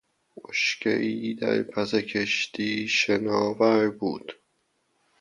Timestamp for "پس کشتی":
1.63-2.87